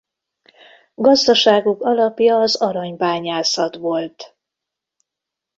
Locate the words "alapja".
1.83-2.39